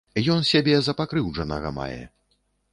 [0.35, 2.03] Ён сябе за пакрыўджанага мае.